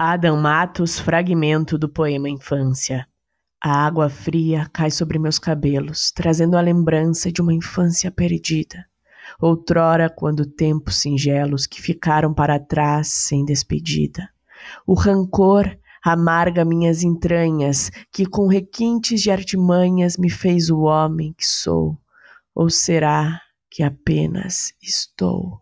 [0.00, 3.04] Adam Matos, fragmento do poema Infância.
[3.60, 8.86] A água fria cai sobre meus cabelos, trazendo a lembrança de uma infância perdida.
[9.40, 14.30] Outrora, quando tempos singelos que ficaram para trás sem despedida.
[14.86, 21.44] O rancor amarga minhas entranhas, que com requintes de artimanhas me fez o homem que
[21.44, 21.98] sou.
[22.54, 25.60] Ou será que apenas estou?